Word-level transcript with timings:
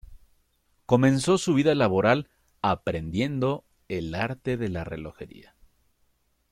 Comenzó 0.87 1.37
su 1.37 1.53
vida 1.53 1.75
laboral 1.75 2.27
aprendiendo 2.63 3.65
el 3.87 4.15
arte 4.15 4.57
de 4.57 4.67
la 4.69 4.83
relojería. 4.83 5.55